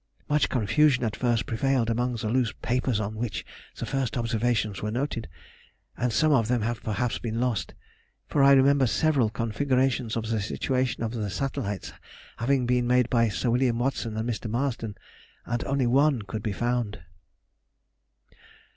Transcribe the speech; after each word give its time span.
Much 0.27 0.49
confusion 0.49 1.03
at 1.03 1.15
first 1.15 1.45
prevailed 1.45 1.87
among 1.87 2.15
the 2.15 2.27
loose 2.27 2.51
papers 2.63 2.99
on 2.99 3.13
which 3.13 3.45
the 3.77 3.85
first 3.85 4.17
observations 4.17 4.81
were 4.81 4.89
noted, 4.89 5.29
and 5.95 6.11
some 6.11 6.31
of 6.31 6.47
them 6.47 6.63
have 6.63 6.81
perhaps 6.81 7.19
been 7.19 7.39
lost; 7.39 7.75
for 8.25 8.41
I 8.43 8.53
remember 8.53 8.87
several 8.87 9.29
configurations 9.29 10.15
of 10.17 10.29
the 10.31 10.41
situation 10.41 11.03
of 11.03 11.11
the 11.11 11.29
satellites 11.29 11.93
having 12.37 12.65
been 12.65 12.87
made 12.87 13.11
by 13.11 13.29
Sir 13.29 13.51
William 13.51 13.77
Watson 13.77 14.17
and 14.17 14.27
Mr. 14.27 14.49
Marsden, 14.49 14.95
and 15.45 15.63
only 15.65 15.85
one 15.85 16.23
could 16.23 16.41
be 16.41 16.51
found.... 16.51 17.03